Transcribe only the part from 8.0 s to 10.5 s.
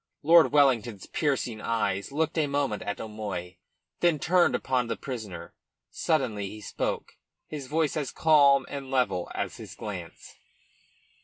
calm and level as his glance.